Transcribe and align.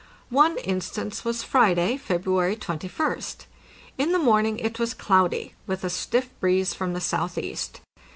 One 0.31 0.57
instance 0.57 1.23
was 1.23 1.43
Friday, 1.43 1.95
February 1.95 2.55
21st. 2.55 3.45
In 3.99 4.13
the 4.13 4.17
morning 4.17 4.57
it 4.57 4.79
was 4.79 4.95
cloudy, 4.95 5.53
with 5.67 5.83
a 5.83 5.91
stiff 5.91 6.31
breeze 6.39 6.73
from 6.73 6.93
the 6.93 6.99
southeast. 6.99 7.81